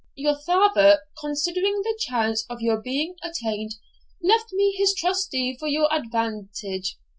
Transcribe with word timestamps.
Your 0.15 0.35
father, 0.35 1.01
considering 1.19 1.83
the 1.83 1.95
chance 2.01 2.43
of 2.49 2.59
your 2.59 2.81
being 2.81 3.17
attainted, 3.21 3.75
left 4.19 4.51
me 4.51 4.71
his 4.75 4.95
trustee 4.95 5.55
for 5.55 5.67
your 5.67 5.93
advantage. 5.93 6.97